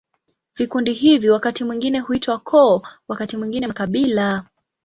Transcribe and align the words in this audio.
Vikundi 0.55 0.93
hivi 0.93 1.29
wakati 1.29 1.63
mwingine 1.63 1.99
huitwa 1.99 2.39
koo, 2.39 2.81
wakati 3.07 3.37
mwingine 3.37 3.67
makabila. 3.67 4.43